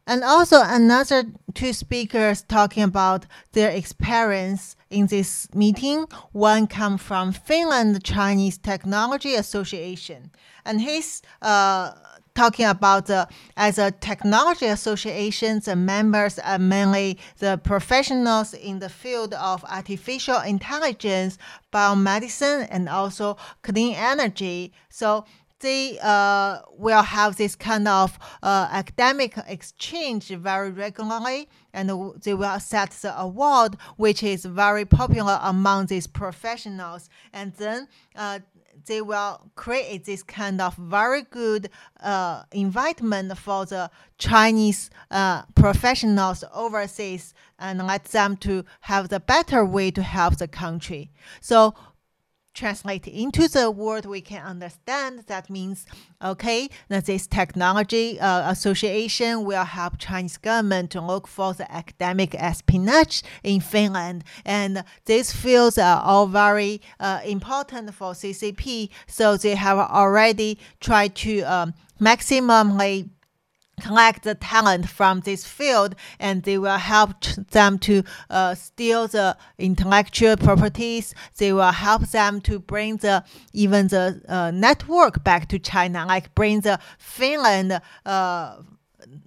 [0.07, 6.07] And also another two speakers talking about their experience in this meeting.
[6.33, 10.31] One come from Finland Chinese Technology Association,
[10.65, 11.93] and he's uh,
[12.37, 13.27] talking about the
[13.57, 20.41] as a technology association, the members are mainly the professionals in the field of artificial
[20.43, 21.39] intelligence,
[21.73, 24.73] biomedicine, and also clean energy.
[24.91, 25.25] So
[25.61, 31.91] they uh, will have this kind of uh, academic exchange very regularly, and
[32.23, 37.09] they will set the award, which is very popular among these professionals.
[37.33, 38.41] And then uh,
[38.85, 46.45] they will create this kind of very good uh, environment for the Chinese uh, professionals
[46.53, 51.11] overseas and let them to have the better way to help the country.
[51.41, 51.75] So
[52.57, 55.25] translate into the word we can understand.
[55.27, 55.87] That means,
[56.23, 62.35] okay, that this technology uh, association will help Chinese government to look for the academic
[62.35, 64.25] espionage in Finland.
[64.45, 68.89] And these fields are all very uh, important for CCP.
[69.07, 73.11] So they have already tried to um, maximally
[73.81, 77.21] collect the talent from this field and they will help
[77.51, 83.23] them to uh, steal the intellectual properties they will help them to bring the
[83.53, 88.57] even the uh, network back to china like bring the finland uh,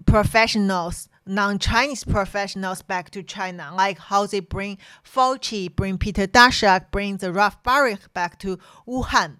[0.06, 7.18] professionals non-Chinese professionals back to China, like how they bring Fauci, bring Peter Daszak, bring
[7.18, 9.38] the Ralph Baric back to Wuhan.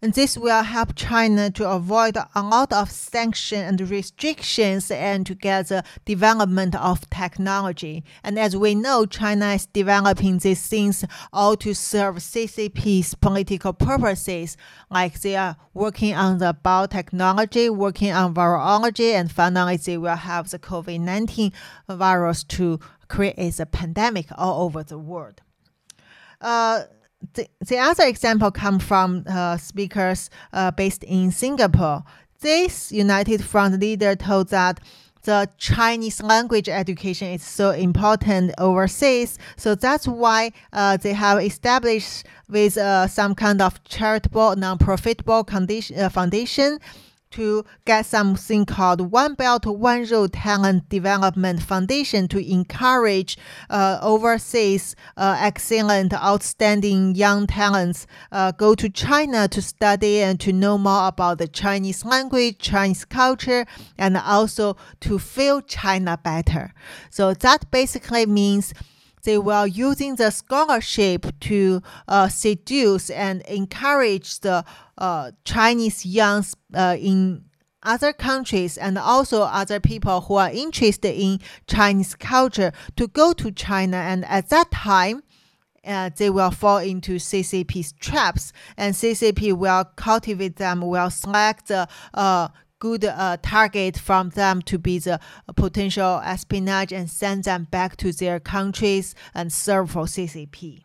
[0.00, 5.34] And this will help China to avoid a lot of sanctions and restrictions and to
[5.34, 8.04] get the development of technology.
[8.22, 14.56] And as we know, China is developing these things all to serve CCP's political purposes.
[14.88, 20.50] Like they are working on the biotechnology, working on virology, and finally they will have
[20.50, 21.52] the COVID 19
[21.88, 22.78] virus to
[23.08, 25.40] create a pandemic all over the world.
[26.40, 26.84] Uh,
[27.34, 32.04] the, the other example come from uh, speakers uh, based in Singapore.
[32.40, 34.80] This United Front leader told that
[35.24, 39.38] the Chinese language education is so important overseas.
[39.56, 45.98] So that's why uh, they have established with uh, some kind of charitable, non-profitable condition,
[45.98, 46.78] uh, foundation
[47.30, 53.36] to get something called One Belt One Road Talent Development Foundation to encourage
[53.70, 60.52] uh, overseas uh, excellent, outstanding young talents uh, go to China to study and to
[60.52, 63.66] know more about the Chinese language, Chinese culture,
[63.96, 66.72] and also to feel China better.
[67.10, 68.74] So that basically means
[69.24, 74.64] they were using the scholarship to uh, seduce and encourage the
[74.96, 77.44] uh, Chinese youngs uh, in
[77.82, 83.50] other countries and also other people who are interested in Chinese culture to go to
[83.52, 83.96] China.
[83.96, 85.22] And at that time,
[85.86, 91.88] uh, they will fall into CCP's traps, and CCP will cultivate them, will select the
[92.12, 92.48] uh,
[92.78, 95.20] good uh, target from them to be the
[95.56, 100.84] potential espionage and send them back to their countries and serve for CCP.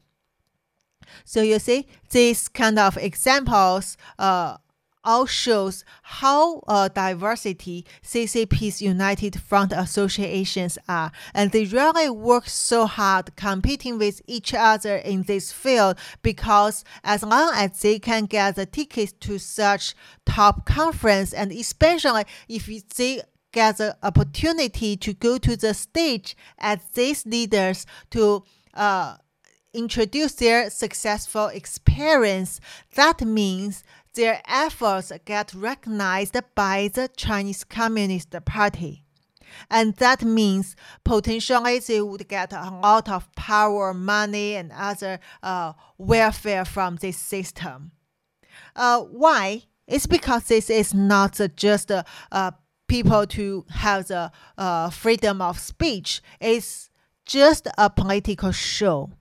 [1.26, 4.58] So you see, these kind of examples uh,
[5.04, 12.86] all shows how uh, diversity CCP's United Front associations are, and they really work so
[12.86, 18.56] hard competing with each other in this field because as long as they can get
[18.56, 19.96] the tickets to such
[20.26, 26.80] top conference, and especially if they get the opportunity to go to the stage as
[26.94, 28.44] these leaders to
[28.74, 29.16] uh,
[29.74, 32.60] introduce their successful experience,
[32.96, 33.84] that means
[34.16, 39.04] their efforts get recognized by the Chinese Communist Party.
[39.70, 45.74] And that means potentially they would get a lot of power, money, and other uh,
[45.98, 47.92] welfare from this system.
[48.76, 49.64] Uh, why?
[49.88, 52.52] It's because this is not just uh,
[52.88, 56.22] people to have the uh, freedom of speech.
[56.40, 56.90] It's
[57.26, 59.12] just a political show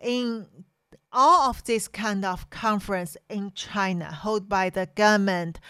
[0.00, 0.46] in
[1.12, 5.60] all of this kind of conference in China held by the government,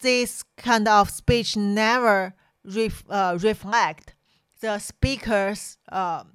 [0.00, 2.34] this kind of speech never
[2.64, 4.14] ref, uh, reflect
[4.60, 6.32] the speaker's um,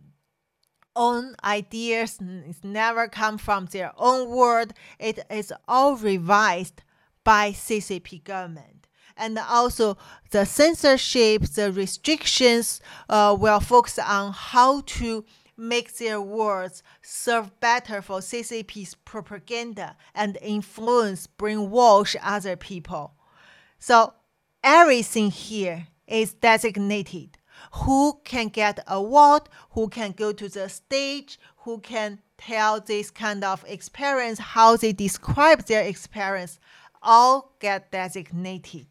[0.96, 2.20] own ideas.
[2.22, 4.74] It never come from their own word.
[5.00, 6.84] It is all revised
[7.24, 8.88] by CCP government.
[9.16, 9.98] And also
[10.32, 15.24] the censorship, the restrictions uh, will focus on how to
[15.58, 23.14] make their words serve better for CCP's propaganda and influence brainwash other people.
[23.80, 24.14] So
[24.64, 27.38] everything here is designated.
[27.74, 33.10] Who can get a award, who can go to the stage, who can tell this
[33.12, 36.60] kind of experience, how they describe their experience,
[37.02, 38.88] all get designated.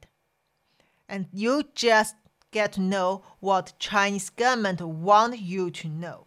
[1.09, 2.15] And you just
[2.51, 6.25] get to know what Chinese government want you to know.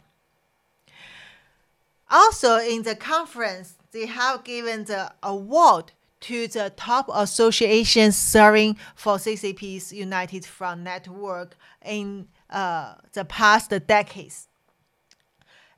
[2.16, 5.92] Also, in the conference, they have given the award
[6.22, 14.48] to the top associations serving for CCP's United Front network in uh, the past decades.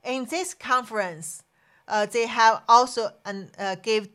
[0.04, 1.42] In this conference,
[1.88, 4.08] uh, they have also an, uh, gave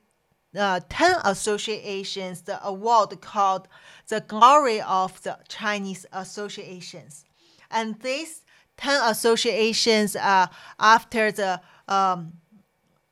[0.57, 3.67] uh, 10 associations the award called
[4.07, 7.25] the Glory of the Chinese Associations.
[7.69, 8.43] And these
[8.77, 10.49] 10 associations are
[10.79, 12.33] after the um,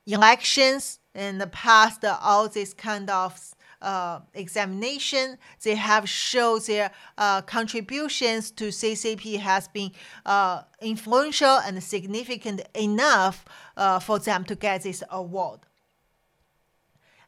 [0.06, 7.42] elections in the past, all this kind of uh, examination, they have showed their uh,
[7.42, 9.92] contributions to CCP has been
[10.26, 13.44] uh, influential and significant enough
[13.76, 15.62] uh, for them to get this award.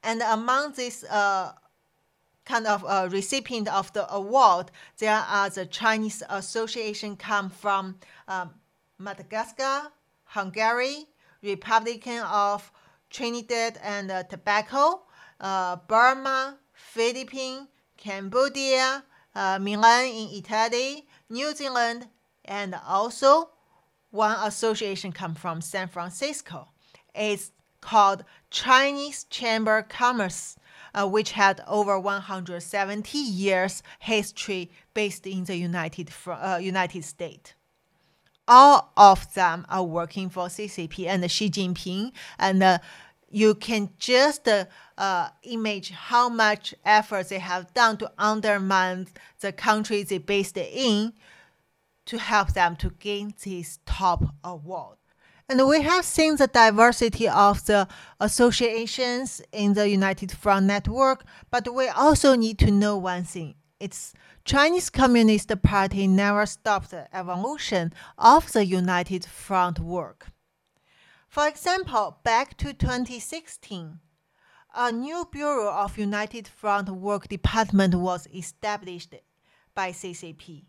[0.03, 1.53] And among this uh,
[2.45, 4.69] kind of uh, recipient of the award,
[4.99, 7.95] there are the Chinese Association come from
[8.27, 8.51] um,
[8.99, 9.91] Madagascar,
[10.25, 11.07] Hungary,
[11.43, 12.71] Republican of
[13.09, 15.03] Trinidad and uh, Tobago,
[15.39, 17.67] uh, Burma, Philippines,
[17.97, 19.03] Cambodia,
[19.35, 22.07] uh, Milan in Italy, New Zealand,
[22.45, 23.49] and also
[24.11, 26.69] one association come from San Francisco.
[27.13, 30.55] It's called Chinese Chamber of Commerce,
[30.95, 37.53] uh, which had over 170 years history based in the United, uh, United States
[38.47, 42.77] all of them are working for CCP and Xi Jinping, and uh,
[43.29, 44.65] you can just uh,
[44.97, 49.07] uh, image how much effort they have done to undermine
[49.39, 51.13] the country they based in
[52.05, 54.97] to help them to gain this top award.
[55.49, 57.87] And we have seen the diversity of the
[58.19, 64.13] associations in the United Front network, but we also need to know one thing its
[64.45, 70.27] Chinese Communist Party never stopped the evolution of the United Front work.
[71.29, 73.99] For example, back to 2016,
[74.75, 79.15] a new Bureau of United Front Work Department was established
[79.73, 80.65] by CCP.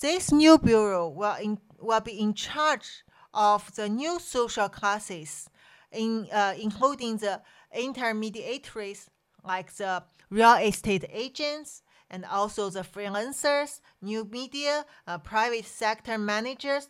[0.00, 5.50] This new bureau will, in, will be in charge of the new social classes,
[5.90, 7.42] in, uh, including the
[7.74, 9.10] intermediaries
[9.44, 11.82] like the real estate agents
[12.12, 16.88] and also the freelancers, new media, uh, private sector managers,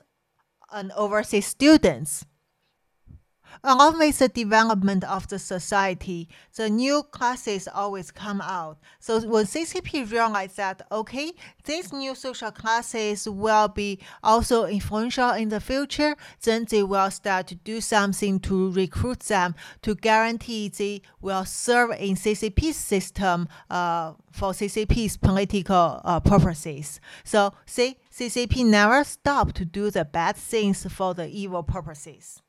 [0.72, 2.26] and overseas students.
[3.64, 8.78] With the development of the society, the new classes always come out.
[8.98, 11.32] So when CCP realized that, okay,
[11.64, 17.46] these new social classes will be also influential in the future, then they will start
[17.48, 24.14] to do something to recruit them to guarantee they will serve in CCP's system uh,
[24.32, 27.00] for CCP's political uh, purposes.
[27.24, 32.42] So see, CCP never stopped to do the bad things for the evil purposes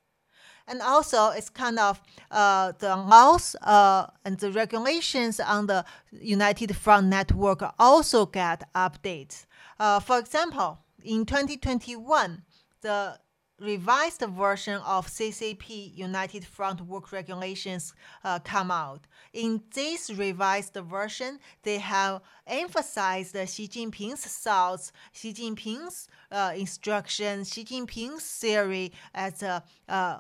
[0.68, 2.02] and also it's kind of
[2.32, 9.46] uh, the laws uh, and the regulations on the United Front network also get updates.
[9.80, 12.44] Uh, for example, in 2021,
[12.82, 13.18] the
[13.60, 17.94] revised version of CCP United Front work regulations
[18.24, 19.08] uh, come out.
[19.32, 27.64] In this revised version, they have emphasized Xi Jinping's thoughts, Xi Jinping's uh, instructions, Xi
[27.64, 30.20] Jinping's theory as a uh,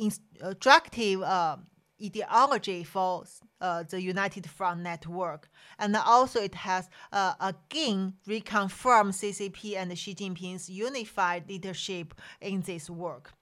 [0.00, 1.56] instructive uh,
[2.02, 3.24] ideology for
[3.60, 5.50] uh, the United Front network.
[5.78, 12.88] And also it has uh, again reconfirmed CCP and Xi Jinping's unified leadership in this
[12.88, 13.32] work.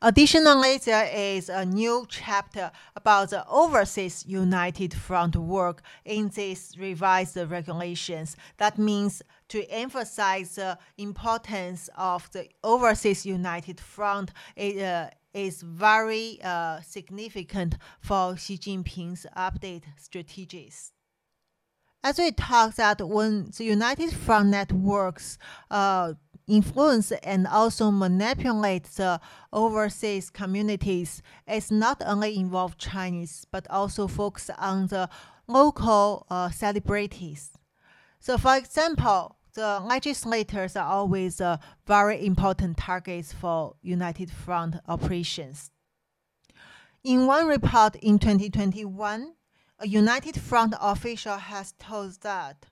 [0.00, 7.36] Additionally, there is a new chapter about the overseas united front work in these revised
[7.36, 8.36] regulations.
[8.58, 14.30] That means to emphasize the importance of the overseas united front.
[14.58, 20.92] Uh, is very uh, significant for Xi Jinping's update strategies.
[22.04, 25.38] As we talked that when the United Front networks
[25.70, 26.14] uh,
[26.48, 29.20] influence and also manipulate the
[29.52, 35.08] overseas communities, it's not only involve Chinese but also focus on the
[35.46, 37.52] local uh, celebrities.
[38.18, 45.70] So, for example, the legislators are always uh, very important targets for United Front operations.
[47.04, 49.34] In one report in 2021,
[49.80, 52.66] a United Front official has told that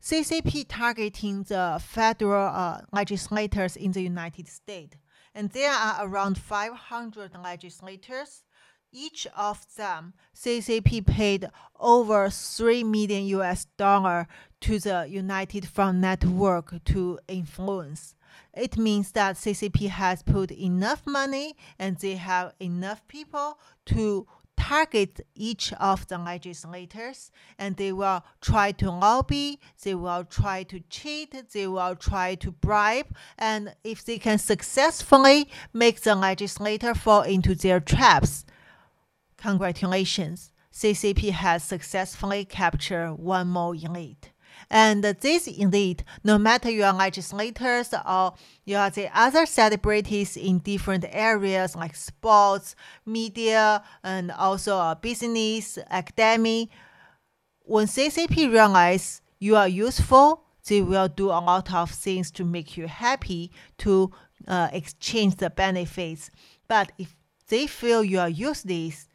[0.00, 4.96] CCP targeting the federal uh, legislators in the United States,
[5.34, 8.44] and there are around 500 legislators
[8.92, 14.26] each of them, CCP paid over 3 million US dollar
[14.60, 18.14] to the United Front network to influence.
[18.54, 24.26] It means that CCP has put enough money and they have enough people to
[24.56, 30.80] target each of the legislators and they will try to lobby, they will try to
[30.88, 33.06] cheat, they will try to bribe,
[33.38, 38.44] and if they can successfully make the legislator fall into their traps,
[39.38, 44.30] Congratulations, CCP has successfully captured one more elite.
[44.70, 48.34] And this elite, no matter you are legislators or
[48.64, 52.74] you are the other celebrities in different areas like sports,
[53.04, 56.70] media, and also uh, business, academy,
[57.66, 62.76] when CCP realize you are useful, they will do a lot of things to make
[62.76, 64.12] you happy to
[64.46, 66.30] uh, exchange the benefits.
[66.68, 67.16] But if
[67.48, 69.08] they feel you are useless,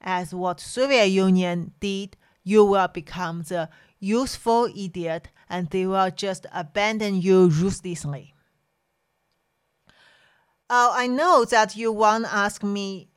[0.00, 3.68] as what Soviet Union did, you will become the
[3.98, 8.34] useful idiot and they will just abandon you ruthlessly.
[10.70, 13.08] Uh, I know that you want to ask me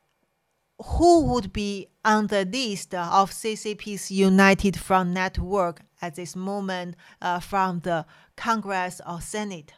[0.84, 7.40] who would be on the list of CCP's United Front network at this moment uh,
[7.40, 8.06] from the
[8.36, 9.74] Congress or Senate.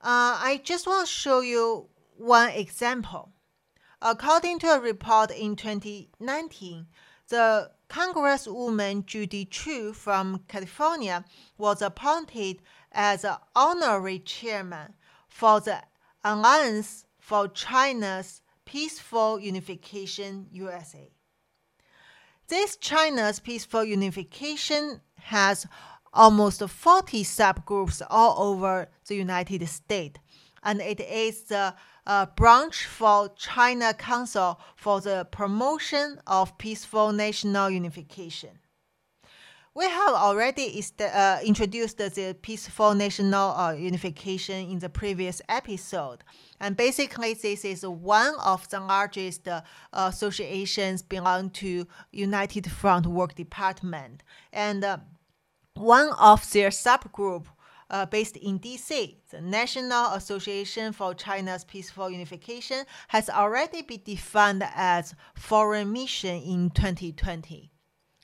[0.00, 3.32] Uh, I just want to show you one example.
[4.02, 6.86] According to a report in 2019,
[7.28, 11.24] the Congresswoman Judy Chu from California
[11.56, 12.60] was appointed
[12.92, 14.94] as an honorary chairman
[15.28, 15.82] for the
[16.22, 21.10] Alliance for China's Peaceful Unification USA.
[22.48, 25.66] This China's Peaceful Unification has
[26.12, 30.18] almost 40 subgroups all over the United States,
[30.66, 31.74] and it is the
[32.06, 38.60] a branch for China Council for the Promotion of Peaceful National Unification.
[39.74, 46.24] we have already uh, introduced the peaceful national uh, unification in the previous episode.
[46.60, 49.60] And basically, this is one of the largest uh,
[49.92, 54.22] associations belong to United Front Work Department.
[54.52, 54.98] And uh,
[55.74, 57.46] one of their subgroup
[57.90, 64.64] uh, based in DC, the National Association for China's Peaceful Unification, has already been defined
[64.74, 67.70] as foreign mission in 2020.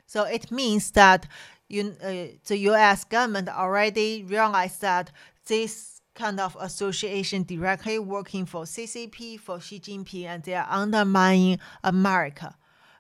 [0.07, 1.27] So it means that
[1.69, 3.05] you, uh, the U.S.
[3.05, 5.11] government already realized that
[5.47, 11.59] this kind of association directly working for CCP, for Xi Jinping, and they are undermining
[11.83, 12.57] America.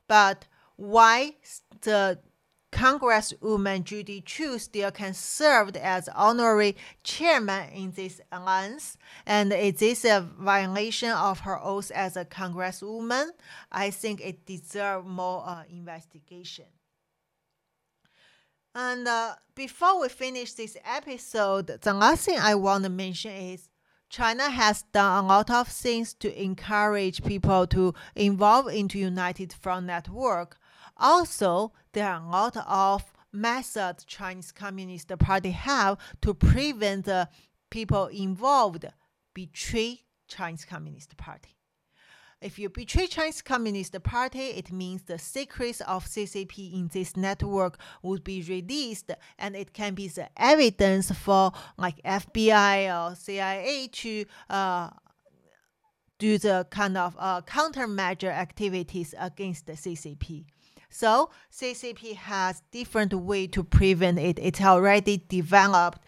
[0.08, 0.46] But
[0.76, 1.34] why
[1.82, 2.18] the
[2.72, 8.96] Congresswoman Judy Chu still can serve as honorary chairman in this alliance.
[9.26, 13.28] And is this a violation of her oath as a congresswoman?
[13.70, 16.64] I think it deserves more uh, investigation.
[18.74, 23.68] And uh, before we finish this episode, the last thing I want to mention is
[24.12, 29.86] China has done a lot of things to encourage people to involve into United Front
[29.86, 30.58] Network.
[30.98, 37.26] Also, there are a lot of methods Chinese Communist Party have to prevent the
[37.70, 38.84] people involved
[39.32, 41.56] betray Chinese Communist Party.
[42.42, 47.78] If you betray Chinese Communist Party, it means the secrets of CCP in this network
[48.02, 54.24] would be released, and it can be the evidence for like FBI or CIA to
[54.50, 54.90] uh,
[56.18, 60.44] do the kind of uh, countermeasure activities against the CCP.
[60.90, 64.38] So CCP has different way to prevent it.
[64.40, 66.00] It's already developed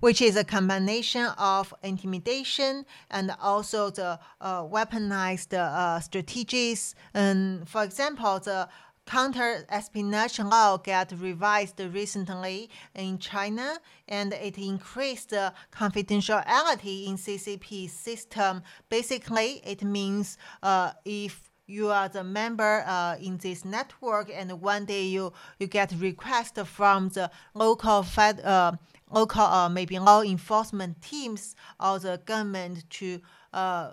[0.00, 6.94] which is a combination of intimidation and also the uh, weaponized uh, strategies.
[7.14, 8.68] And for example, the
[9.06, 13.78] counter espionage law got revised recently in China
[14.08, 18.62] and it increased the confidentiality in CCP system.
[18.88, 24.84] Basically, it means uh, if you are the member uh, in this network and one
[24.84, 28.72] day you, you get request from the local fed, uh,
[29.10, 33.20] local uh, maybe law enforcement teams or the government to
[33.52, 33.92] uh,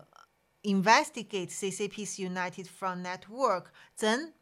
[0.63, 4.33] investigate CCP's United Front network, then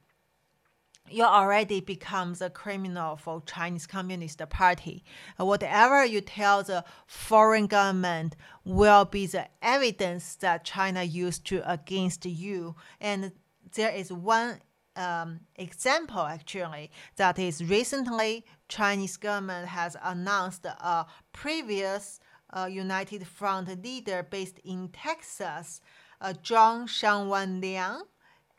[1.09, 5.03] you already becomes a criminal for Chinese Communist Party.
[5.38, 12.26] Whatever you tell the foreign government will be the evidence that China used to against
[12.26, 12.76] you.
[12.99, 13.34] And
[13.74, 14.61] there is one
[14.96, 22.20] um, example actually that is recently Chinese government has announced a previous
[22.54, 25.82] uh, United Front leader based in Texas,
[26.20, 28.04] uh, Zhang Shangwan Liang,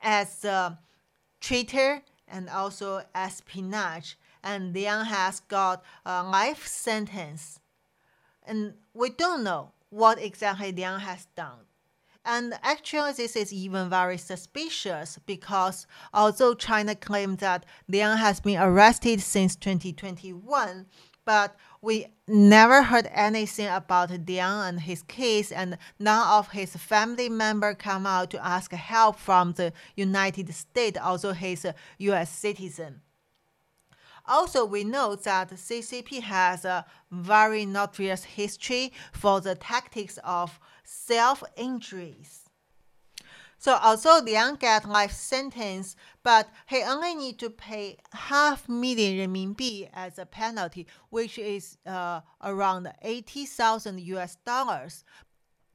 [0.02, 0.78] as a
[1.40, 4.18] traitor and also espionage.
[4.42, 7.60] And Liang has got a life sentence.
[8.44, 11.66] And we don't know what exactly Liang has done.
[12.24, 18.60] And actually, this is even very suspicious because although China claims that Liang has been
[18.60, 20.86] arrested since 2021,
[21.24, 27.28] but we never heard anything about Liang and his case, and none of his family
[27.28, 32.30] members come out to ask help from the United States, although he's a U.S.
[32.30, 33.00] citizen.
[34.26, 41.42] Also, we know that CCP has a very notorious history for the tactics of self
[41.56, 42.42] injuries.
[43.62, 49.88] So although Liang got life sentence, but he only need to pay half million renminbi
[49.94, 55.04] as a penalty, which is uh, around 80,000 US dollars.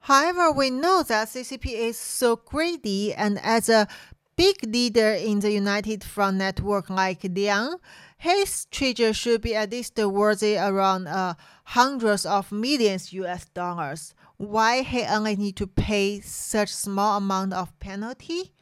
[0.01, 3.87] However, we know that CCP is so greedy, and as a
[4.35, 7.75] big leader in the United Front network like Liang,
[8.17, 14.81] his treasure should be at least worthy around uh, hundreds of millions US dollars why
[14.83, 18.53] he only need to pay such small amount of penalty?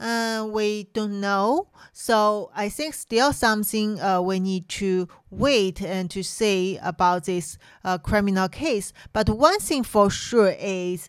[0.00, 1.68] Uh, we don't know.
[1.92, 7.58] So I think still something uh, we need to wait and to say about this
[7.84, 8.92] uh, criminal case.
[9.12, 11.08] But one thing for sure is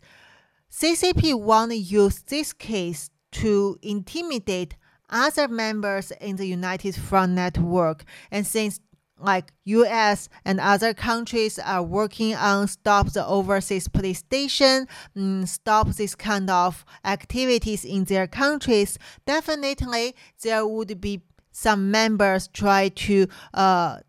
[0.72, 4.76] CCP want to use this case to intimidate
[5.10, 8.04] other members in the United Front network.
[8.32, 8.80] And since
[9.20, 15.88] like US and other countries are working on stop the overseas police station, mm, stop
[15.90, 23.28] this kind of activities in their countries, definitely there would be some members try to
[23.54, 24.00] uh,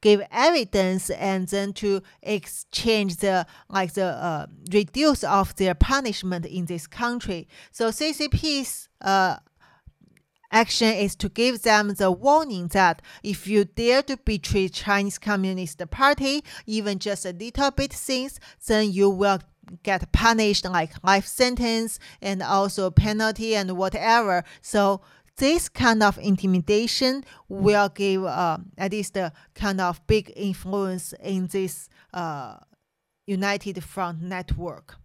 [0.00, 6.66] give evidence and then to exchange the like the uh, reduce of their punishment in
[6.66, 7.48] this country.
[7.72, 9.36] So CCP's uh,
[10.54, 15.82] action is to give them the warning that if you dare to betray Chinese Communist
[15.90, 19.40] Party, even just a little bit things, then you will
[19.82, 24.44] get punished like life sentence and also penalty and whatever.
[24.62, 25.00] So
[25.36, 31.48] this kind of intimidation will give uh, at least a kind of big influence in
[31.48, 32.58] this uh,
[33.26, 34.96] United Front network.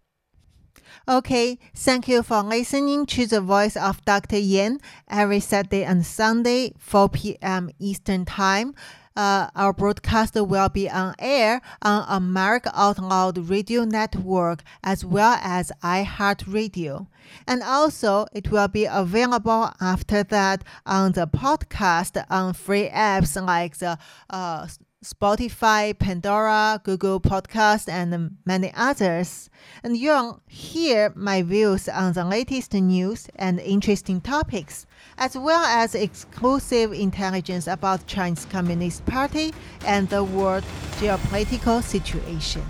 [1.07, 4.37] Okay, thank you for listening to the voice of Dr.
[4.37, 4.79] Yan
[5.09, 7.69] every Saturday and Sunday, 4 p.m.
[7.79, 8.75] Eastern Time.
[9.15, 15.37] Uh, our broadcast will be on air on America Out Loud Radio Network as well
[15.43, 17.07] as iHeartRadio.
[17.45, 23.77] And also, it will be available after that on the podcast on free apps like
[23.77, 23.97] the
[24.29, 24.67] uh,
[25.03, 29.49] Spotify, Pandora, Google Podcast, and many others.
[29.83, 34.85] And you'll hear my views on the latest news and interesting topics,
[35.17, 39.53] as well as exclusive intelligence about Chinese Communist Party
[39.85, 40.63] and the world
[40.97, 42.63] geopolitical situation.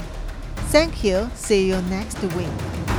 [0.71, 1.29] Thank you.
[1.33, 2.98] See you next week.